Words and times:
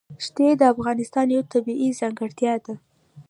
ښتې 0.25 0.47
د 0.59 0.61
افغانستان 0.73 1.25
یوه 1.35 1.49
طبیعي 1.53 1.89
ځانګړتیا 1.99 2.53
ده. 2.65 2.73